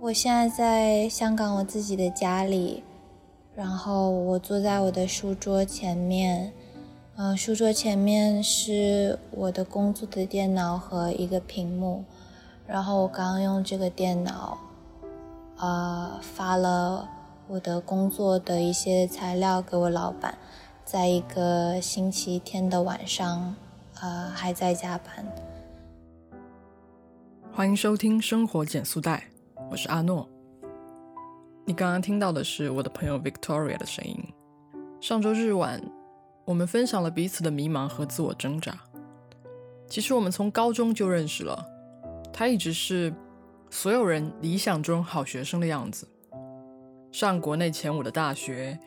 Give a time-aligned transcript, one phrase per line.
[0.00, 2.84] 我现在在香港我自己的家里，
[3.56, 6.52] 然后我坐在我的书桌前面，
[7.16, 12.04] 嗯，书桌前面是我的工作的电脑和一个屏幕，
[12.64, 14.56] 然后我刚用这个电脑，
[15.56, 17.08] 呃，发了
[17.48, 20.38] 我的工作的一些材料给我老板，
[20.84, 23.52] 在一个星期天的晚上，
[24.00, 25.26] 呃，还在加班。
[27.52, 29.24] 欢迎收听《生活减速带》。
[29.70, 30.26] 我是阿诺，
[31.66, 34.16] 你刚刚听到的是我的朋友 Victoria 的声音。
[34.98, 35.78] 上周日晚，
[36.46, 38.74] 我们分享了彼此的迷茫和自我挣扎。
[39.86, 41.62] 其实我们从高中就认识了，
[42.32, 43.12] 他一直是
[43.68, 46.08] 所有人理想中好学生的样子，
[47.12, 48.78] 上国内前五的大学，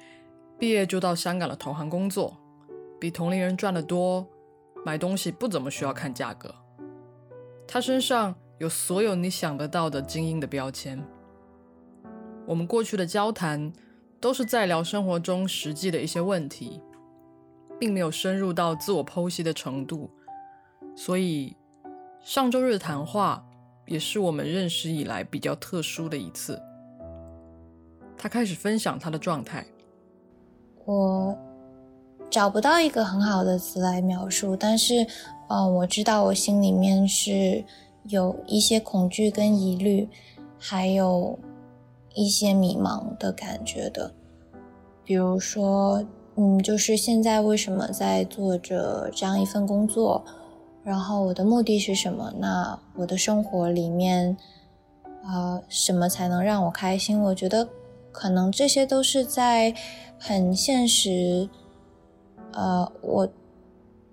[0.57, 2.35] 毕业就到香港的投行工作，
[2.99, 4.27] 比同龄人赚得多，
[4.83, 6.51] 买东西不怎么需要看价格。
[7.67, 8.33] 他身上。
[8.61, 11.03] 有所有你想得到的精英的标签。
[12.45, 13.73] 我们过去的交谈
[14.19, 16.79] 都是在聊生活中实际的一些问题，
[17.79, 20.11] 并没有深入到自我剖析的程度。
[20.95, 21.57] 所以
[22.21, 23.43] 上周日的谈话
[23.87, 26.61] 也是我们认识以来比较特殊的一次。
[28.15, 29.65] 他开始分享他的状态。
[30.85, 31.35] 我
[32.29, 35.03] 找不到一个很好的词来描述，但是，
[35.49, 37.65] 嗯，我知道我心里面是。
[38.07, 40.09] 有一些恐惧跟疑虑，
[40.57, 41.37] 还有
[42.13, 44.11] 一些迷茫的感觉的。
[45.03, 46.03] 比如说，
[46.35, 50.23] 嗯，就是现在为什么在做着这样一份工作？
[50.83, 52.33] 然后我的目的是什么？
[52.39, 54.35] 那我的生活里面，
[55.23, 57.21] 啊，什么才能让我开心？
[57.21, 57.69] 我觉得
[58.11, 59.75] 可能这些都是在
[60.17, 61.47] 很现实，
[62.53, 63.29] 呃，我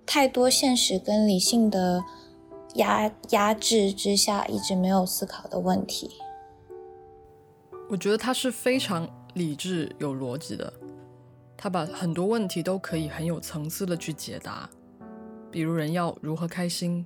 [0.05, 2.03] 太多现实跟理性的。
[2.79, 6.09] 压压制之下，一直没有思考的问题。
[7.89, 10.73] 我觉得他是非常理智、有逻辑的。
[11.57, 14.69] 他把很多问题都可以很有层次的去解答，
[15.51, 17.05] 比如人要如何开心。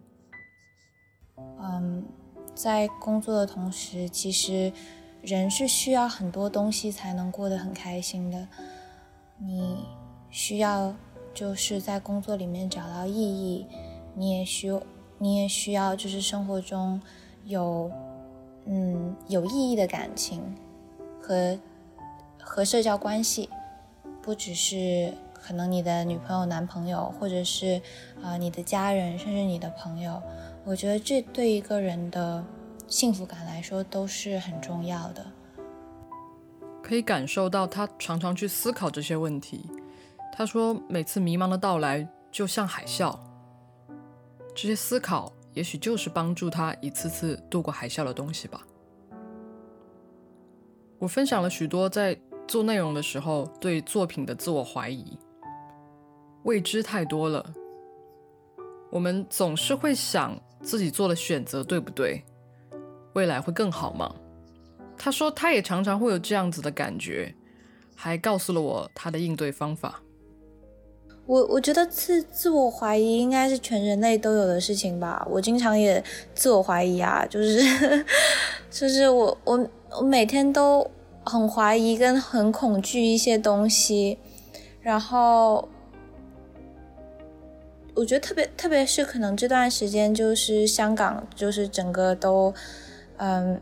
[1.59, 2.06] 嗯，
[2.53, 4.72] 在工作的同时，其实
[5.22, 8.47] 人是需要很多东西才能过得很开心的。
[9.40, 9.86] 你
[10.30, 10.94] 需要
[11.34, 13.66] 就是在工作里面找到意义，
[14.16, 14.72] 你也需。
[15.23, 17.01] 你也需要，就是生活中
[17.45, 17.89] 有，
[18.66, 20.44] 嗯，有意义的感情
[21.22, 21.57] 和
[22.41, 23.50] 和社交关系，
[24.22, 27.81] 不只是可能你的女朋友、男朋友，或者是
[28.22, 30.22] 啊你的家人，甚至你的朋友。
[30.66, 32.44] 我觉得这对一个人的
[32.90, 35.25] 幸福感来说都是很重要的。
[36.81, 39.69] 可以感受到他常常去思考这些问题。
[40.34, 43.17] 他说，每次迷茫的到来就像海啸。
[44.56, 48.66] 这些思考，也许就是帮助他一次次度过海啸的东西吧。
[51.00, 55.18] 我分享了许多在做内容的时候对作品的自我怀疑，
[56.44, 57.53] 未知太多了。
[58.90, 62.24] 我们总是会想自己做的选择对不对，
[63.14, 64.14] 未来会更好吗？
[64.96, 67.34] 他说他也常常会有这样子的感觉，
[67.96, 70.00] 还告诉了我他的应对方法。
[71.25, 75.25] 我我觉得自自我怀疑应该是全人类都有的事情吧。
[75.29, 76.03] 我经常也
[76.35, 78.06] 自我怀疑啊，就是
[78.69, 80.85] 就是我我我每天都
[81.23, 84.17] 很怀疑跟很恐惧一些东西，
[84.81, 85.67] 然后
[87.95, 92.53] 我觉得特别特别是可能这段时间就是香港就是整个都
[93.17, 93.59] 嗯。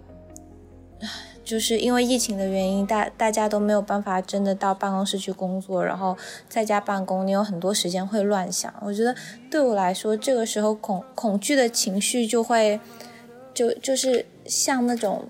[1.51, 6.17] 就是因为疫情的原因，大大家都没有办法真的到办公室去工作，然后
[6.47, 8.73] 在家办公，你有很多时间会乱想。
[8.81, 9.13] 我觉得
[9.49, 12.79] 对我来说，这个时候恐恐惧的情绪就会，
[13.53, 15.25] 就就是像那种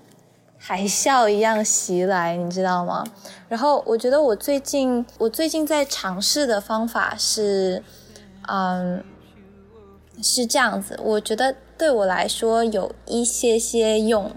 [0.56, 3.04] 海啸一样袭来，你知道吗？
[3.48, 7.82] 然后我觉得我最近我最近在尝试的方法是，
[8.46, 9.02] 嗯，
[10.22, 10.96] 是这样子。
[11.02, 14.30] 我觉得对我来说有一些些用。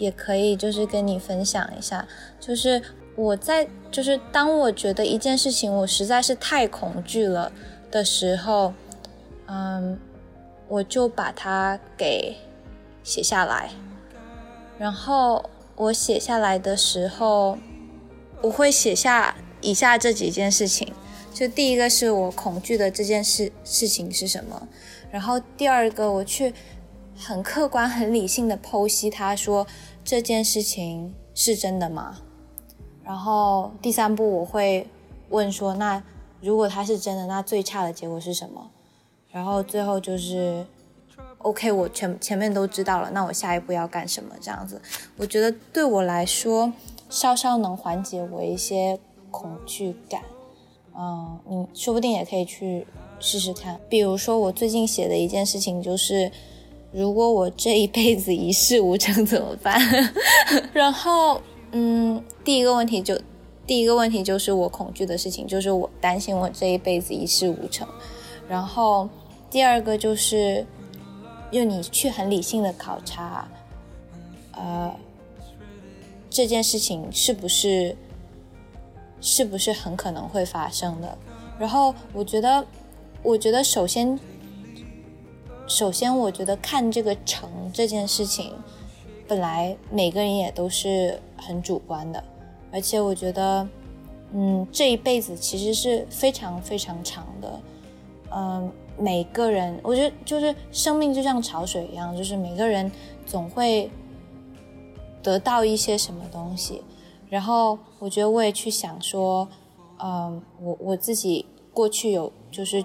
[0.00, 2.08] 也可以，就是跟你分享一下，
[2.40, 2.82] 就是
[3.14, 7.52] 我在，就是当我觉得一件事情我实在是太恐惧了
[7.90, 8.72] 的时候，
[9.46, 10.00] 嗯，
[10.68, 12.34] 我就把它给
[13.02, 13.68] 写下来，
[14.78, 17.58] 然后我写下来的时候，
[18.40, 20.90] 我会写下以下这几件事情，
[21.34, 24.66] 就第一个是我恐惧的这件事事情是什么，
[25.10, 26.54] 然后第二个我去
[27.18, 29.66] 很客观、很理性的剖析它，说。
[30.04, 32.18] 这件事情是真的吗？
[33.04, 34.86] 然后第三步我会
[35.28, 36.02] 问说，那
[36.40, 38.70] 如果它是真的，那最差的结果是什么？
[39.30, 40.66] 然后最后就是
[41.38, 44.34] OK，我前前面都知道了，那我下一步要干什么？
[44.40, 44.80] 这样子，
[45.16, 46.72] 我觉得对我来说，
[47.08, 48.98] 稍稍能缓解我一些
[49.30, 50.22] 恐惧感。
[50.96, 52.86] 嗯，你说不定也可以去
[53.20, 53.80] 试试看。
[53.88, 56.30] 比如说，我最近写的一件事情就是，
[56.92, 59.80] 如果我这一辈子一事无成怎么办？
[60.72, 61.40] 然后，
[61.72, 63.20] 嗯，第一个问题就，
[63.66, 67.86] 第一个问题就是我恐惧的事情，就是我担心我这一辈子一事无成。
[68.48, 69.08] 然后，
[69.50, 70.66] 第二个就是。
[71.52, 73.48] 用你去很理性的考察，
[74.52, 74.94] 呃，
[76.30, 77.96] 这件事情是不是
[79.20, 81.18] 是不是很可能会发生的？
[81.58, 82.64] 然后我觉得，
[83.24, 84.16] 我觉得首先，
[85.70, 88.52] 首先我觉得看这个成这件事情，
[89.28, 92.22] 本来每个人也都是很主观的，
[92.72, 93.68] 而且我觉得，
[94.32, 97.60] 嗯，这一辈子其实是非常非常长的，
[98.34, 98.70] 嗯。
[98.98, 102.92] 每个人，我觉得就是生命就像潮水一样，就是每个人
[103.24, 103.90] 总会
[105.22, 106.82] 得到一些什么东西。
[107.30, 109.48] 然后我觉得我也去想说，
[110.02, 112.84] 嗯，我我自己过去有就是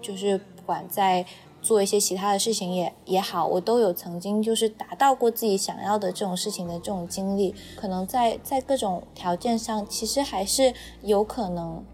[0.00, 1.26] 就是不管在
[1.60, 7.54] 做一些其他的事情也也好，我都有曾经就是达到过自己想要的这种事情的这种经历。
[7.76, 10.72] 可能在在各种条件上，其实还是
[11.02, 11.84] 有可能。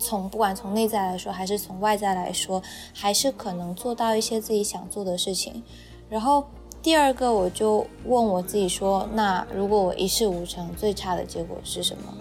[0.00, 2.62] 从不管从内在来说，还是从外在来说，
[2.94, 5.60] 还是可能做到一些自己想做的事情。
[6.08, 6.44] 然后
[6.80, 12.14] 第二个，我就问我自己说：那如果我一事无成，最差的结果是什么？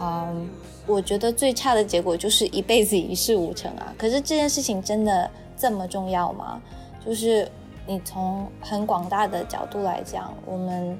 [0.00, 0.48] 嗯，
[0.86, 3.92] 我觉得最差的结果就是一辈子一事无成啊。
[3.98, 6.60] 可是这件事情真的这么重要吗？
[7.04, 7.50] 就是
[7.86, 10.98] 你从很广大的角度来讲，我们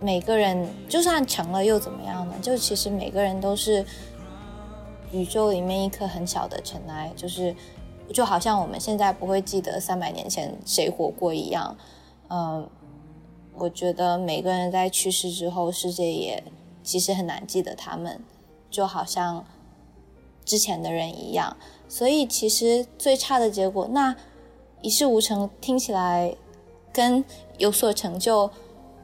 [0.00, 2.34] 每个人就算成了又怎么样呢？
[2.42, 3.84] 就其实每个人都是。
[5.12, 7.52] 宇宙里面一颗很小的尘埃，就是
[8.14, 11.76] 就好像我们现在不会记得三百年前谁活过一样。
[12.28, 12.70] 嗯，
[13.56, 16.40] 我觉得每个人在去世之后，世界也
[16.84, 18.22] 其实很难记得他们，
[18.70, 19.44] 就好像
[20.44, 21.56] 之前的人一样。
[21.90, 24.16] 所以其实最差的结果，那
[24.80, 26.34] 一事无成听起来
[26.90, 27.22] 跟
[27.58, 28.50] 有所成就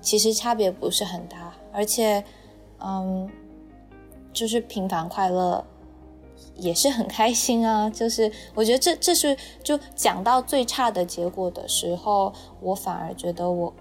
[0.01, 2.25] 其实差别不是很大，而且
[2.79, 3.29] 嗯，
[4.33, 5.65] 就是平凡快乐。
[6.59, 13.73] 也是很开心啊，就是我觉得这这是就讲到最差的结果的时候，我反而觉得我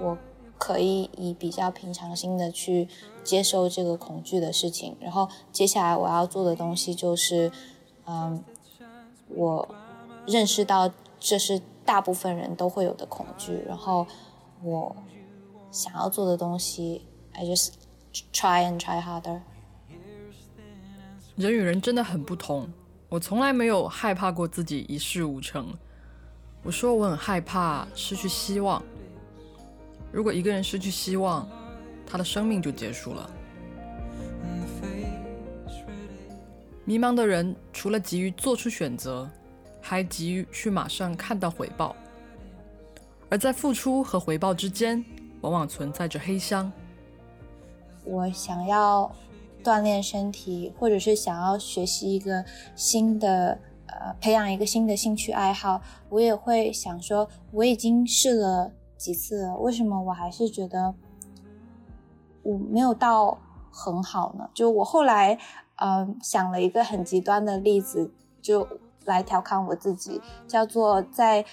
[0.00, 0.16] 我
[0.56, 2.88] 可以以比较平常心的去
[3.22, 7.52] 接受这个恐惧的事情，然后接下来我要做的东西就是，
[8.06, 8.42] 嗯，
[9.28, 9.68] 我
[10.26, 14.06] 认识到这是大部分人都会有的恐惧，然后
[14.62, 14.94] 我
[15.70, 17.72] 想要做的东西，I just
[18.32, 19.40] try and try harder。
[21.36, 22.68] 人与人真的很不同。
[23.08, 25.72] 我从来没有害怕过自己一事无成。
[26.62, 28.82] 我说我很害怕失去希望。
[30.10, 31.46] 如果一个人失去希望，
[32.06, 33.30] 他的生命就结束了。
[36.86, 39.28] 迷茫的人除了急于做出选择，
[39.82, 41.94] 还急于去马上看到回报。
[43.28, 45.04] 而在付出和回报之间，
[45.42, 46.72] 往往存在着黑箱。
[48.04, 49.12] 我想要。
[49.64, 52.44] 锻炼身体，或者是想要学习一个
[52.76, 60.94] 新的，呃，培养一个新的兴趣爱好，我也会想说，我已经试了几次了，为什么我还是觉得
[62.44, 63.36] 我没有到
[63.72, 64.48] 很好呢？
[64.54, 65.36] 就我后来，
[65.76, 68.10] 嗯，想了一个很极端的例子，
[68.42, 68.66] 就
[69.04, 71.44] 来调侃我自己，叫做在。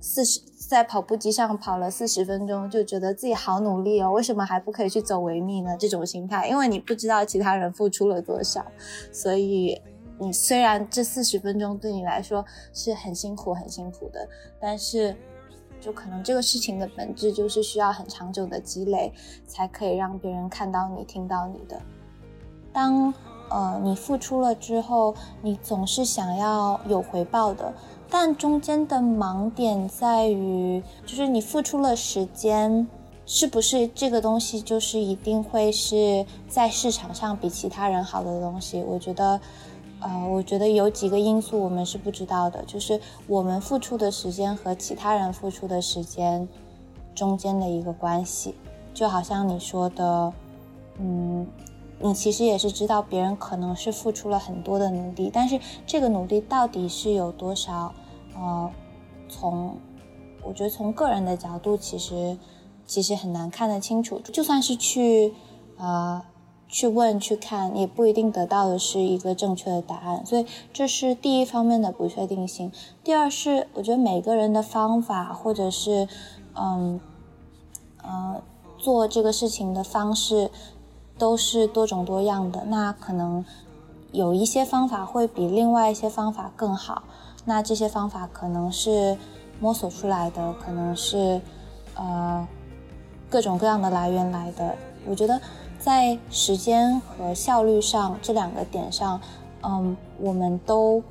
[0.00, 5.76] 四十在跑步机上跑了四十分钟，就觉得自己好努力哦，为什么还不可以去走维密呢？
[5.76, 8.64] 这种心态，因为你不知道其他人付出了多少，
[9.10, 9.82] 所以
[10.20, 14.28] 你虽然这四十分钟对你来说是很辛苦、很辛苦的，
[14.60, 15.16] 但是
[15.80, 19.12] 就可能这个事情的本质就是需要很长久的积累，
[19.48, 21.82] 才可以让别人看到你、听到你的。
[22.72, 23.12] 当
[23.50, 27.72] 呃你付出了之后，你总是想要有回报的。
[28.10, 32.88] 但中间的盲点在于，就是你付出了时间，
[33.26, 38.82] 是不是这个东西就是一定会是在市场上比其他人好的东西？
[38.82, 39.38] 我觉得，
[40.00, 46.48] 呃，我觉得有几个因素我们是不知道的，就是我们付出的时间和其他人付出的时间
[47.14, 48.54] 中间的一个关系。
[48.94, 50.32] 就好像你说的，
[50.98, 51.46] 嗯，
[52.00, 57.92] 你其实也是知道别人可能是付出了很多的努力，但是这个努力到底是有多少？
[58.34, 58.70] 呃，
[59.28, 59.76] 从
[60.44, 62.38] 我觉得从个人的角度，其实
[62.86, 64.20] 其实很难看得清楚。
[64.20, 65.34] 就算是去
[65.76, 66.22] 呃
[66.68, 70.24] 去问去看，也不一定得到的是一个正确的答案。
[70.24, 72.70] 所以这是第一方面的不确定性。
[73.02, 76.06] 第二是，我觉得每个人的方法或者是
[76.54, 77.00] 嗯
[78.02, 78.40] 呃
[78.78, 80.50] 做这个事情的方式
[81.18, 82.64] 都是多种多样的。
[82.66, 83.44] 那可能
[84.12, 87.02] 有一些方法会比另外一些方法更好。
[87.44, 89.16] 那这些方法可能是
[89.60, 91.40] 摸索出来的，可能是
[91.94, 92.46] 呃
[93.28, 94.74] 各种各样的来源来的。
[95.06, 95.40] 我觉得
[95.78, 99.20] 在时间和效率上这两个点上，
[99.62, 101.02] 嗯，我们都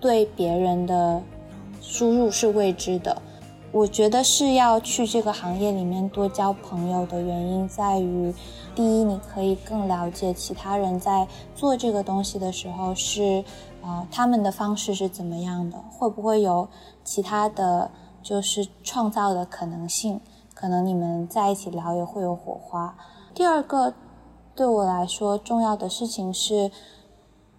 [0.00, 1.20] 对别人的
[1.82, 3.20] 输入是未知的。
[3.72, 8.34] 我觉得是要去这个行业里面多交朋友的原因在于，
[8.74, 13.44] 第一，你可以更了解其他人在做这个东西的时候是。
[13.82, 15.78] 啊，他们的方式是怎么样的？
[15.90, 16.68] 会不会有
[17.02, 17.90] 其他的
[18.22, 20.20] 就是创造的可能性？
[20.52, 22.94] 可能你们在一起聊也会有火花。
[23.32, 23.94] 第二个，
[24.54, 26.70] 对我来说重要的事情是，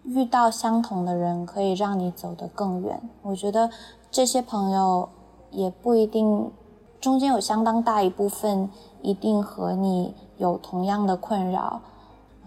[0.04, 3.02] 遇到相同的人可以让你走得更远。
[3.24, 3.72] 我觉得
[4.12, 5.10] 这些朋友
[5.52, 6.52] 也不一定，
[7.00, 8.70] 中间有相当大一部分
[9.02, 11.82] 一定和你有同样的困扰。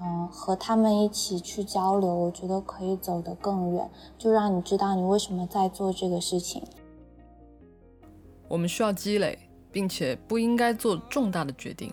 [0.00, 6.62] 嗯，和他们一起去交流，我觉得可以走得更远，就让你知道你为什么在做这个事情。
[8.48, 9.38] 我们需要积累，
[9.70, 11.92] 并且不应该做重大的决定，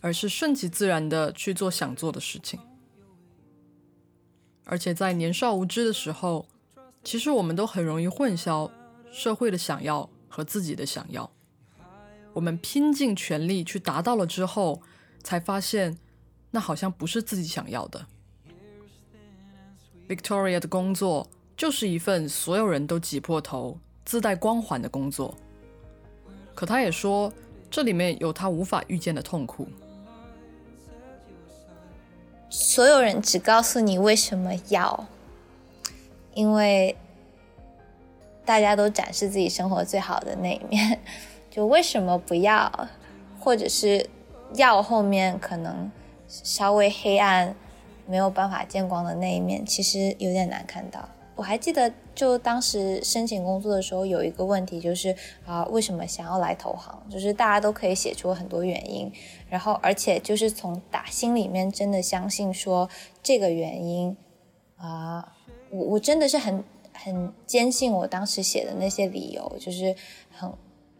[0.00, 2.60] 而是顺其自然的去做想做的事情。
[4.64, 6.46] 而且在年少无知的时候，
[7.02, 8.70] 其实我们都很容易混淆
[9.10, 11.30] 社会的想要和自己的想要。
[12.32, 14.82] 我们拼尽全力去达到了之后，
[15.22, 15.96] 才发现。
[16.50, 18.06] 那好像不是自己想要的。
[20.08, 25.36] Victoria 的工作就是一份所有人都挤破头、自带光环的工作，
[26.54, 27.32] 可他也说，
[27.68, 29.66] 这里面有他无法预见的痛苦。
[32.48, 35.08] 所有人只告诉你为什么要，
[36.34, 36.96] 因为
[38.44, 41.00] 大家都展示自己生活最好的那一面，
[41.50, 42.88] 就为什么不要，
[43.40, 44.08] 或者是
[44.54, 45.90] 要后面可能。
[46.26, 47.54] 稍微黑暗、
[48.06, 51.06] 没有办法见光的那一面，其实有点难看到。
[51.36, 55.14] 我还记得，就当时申请工作的时候，有一个问题就是
[55.46, 57.06] 啊，为什么想要来投行？
[57.08, 59.12] 就是大家都可以写出很多原因，
[59.48, 62.88] 然后而且就是从打心里面真的相信说
[63.22, 64.16] 这个原因
[64.76, 65.32] 啊，
[65.70, 69.94] 我我真的是很很坚信我当时写的那些理由，就是
[70.30, 70.50] 很。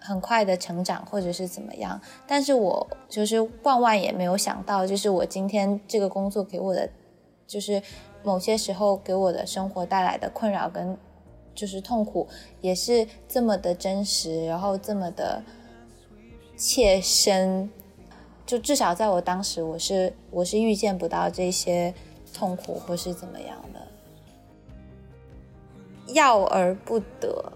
[0.06, 1.98] 很快的成长，或者是怎么样？
[2.26, 6.86] 但是我就是万万也没有想到，就是我今天这个工作给我的，
[7.46, 7.82] 就是
[8.22, 10.94] 某些时候给我的生活带来的困扰跟
[11.54, 12.28] 就是痛苦，
[12.60, 15.42] 也是这么的真实，然后这么的
[16.54, 17.70] 切身。
[18.44, 21.94] 就至少在我当时，我是我是预见不到这些
[22.34, 23.83] 痛苦或是怎么样的，
[26.08, 27.52] 要而不得。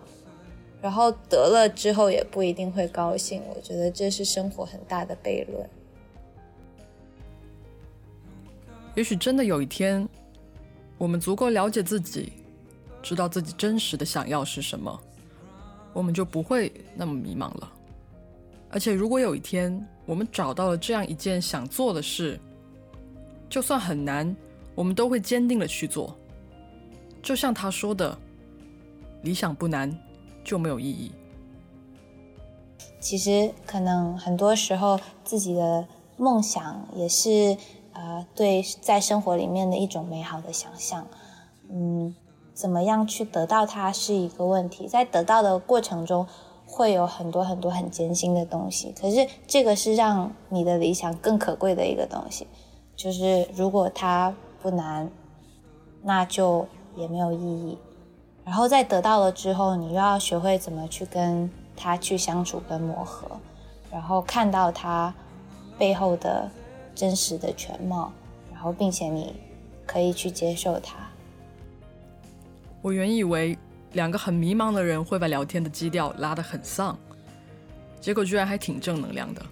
[0.81, 5.69] 然后得了之后也不一定会高兴，我觉得这是生活很大的悖论。
[8.95, 10.09] 也许真的有一天，
[10.97, 12.33] 我们足够了解自己，
[13.03, 15.01] 知道自己真实的想要是什么，
[15.93, 17.73] 我们就不会那么迷茫了。
[18.71, 22.39] 而且，如果有一天我们找到了这样一件想做的事，
[23.49, 24.35] 就算很难，
[24.75, 26.17] 我们都会坚定的去做。
[27.23, 28.17] 就像他说的
[29.23, 29.97] ：“理想不难。”
[30.45, 31.13] 就没有意义。
[32.99, 37.55] 其实，可能很多时候自己的梦想也是
[37.93, 41.07] 呃，对在生活里面的一种美好的想象。
[41.69, 42.17] 嗯，
[42.55, 46.27] 怎么样去得到它是一个问题，在得到的过程中
[46.65, 48.95] 会有很多很多很艰辛的东西。
[48.99, 52.47] 可是，这个是让你的理想更可贵的一个东西。
[52.97, 55.11] 就是如果它不难，
[56.03, 57.77] 那就也没有意义。
[58.49, 63.31] 然后在得到了之后，你又要学会怎么去跟他去相处跟磨合，
[63.93, 65.13] 然后看到他
[65.79, 66.51] 背后的
[66.95, 68.11] 真实的全貌，
[68.51, 69.35] 然后并且你
[69.87, 70.95] 可以去接受他。
[72.81, 73.57] 我原以为
[73.93, 76.99] 两个很迷茫的人会把聊天的基调拉得很丧，
[78.01, 79.43] 结果居然还挺正能量的。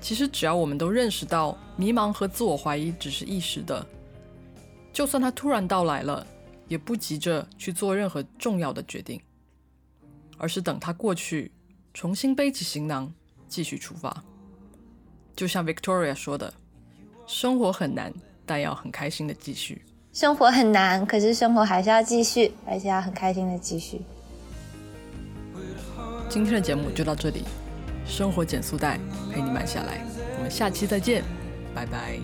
[0.00, 3.86] 其实只要我们都认识到迷茫和自我怀疑只是一时的，
[4.92, 6.26] 就算它突然到来了。
[6.68, 9.20] 也不急着去做任何重要的决定，
[10.36, 11.50] 而是等他过去，
[11.92, 13.12] 重新背起行囊，
[13.48, 14.22] 继续出发。
[15.34, 16.52] 就像 Victoria 说的
[17.26, 18.12] ：“生活很难，
[18.44, 19.82] 但要很开心的继续。”
[20.12, 24.00] 生活很难，可是生活还是要继续，而且要很开心的继续。
[26.28, 27.44] 今天的节目就到这里，
[28.04, 28.98] 生活减速带
[29.32, 30.04] 陪你慢下来，
[30.36, 31.22] 我们下期再见，
[31.74, 32.18] 拜拜。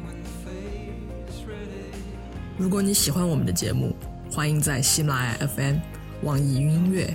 [2.58, 3.94] 如果你喜欢我们的节目，
[4.34, 5.76] 欢迎在喜马拉雅 FM、
[6.22, 7.08] 网易云音乐、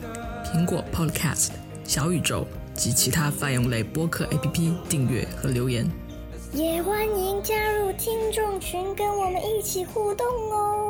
[0.46, 1.50] 苹果 Podcast、
[1.84, 5.86] 小宇宙及其他泛用类播客 APP 订阅和留言。
[6.54, 10.89] 也欢迎加入听众群，跟我们一起互动哦。